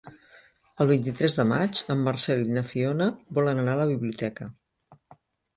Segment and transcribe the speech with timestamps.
[0.85, 3.11] El vint-i-tres de maig en Marcel i na Fiona
[3.41, 4.49] volen anar a la biblioteca.